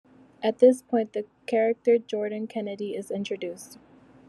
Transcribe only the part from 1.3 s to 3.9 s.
character Jordan Kennedy is introduced.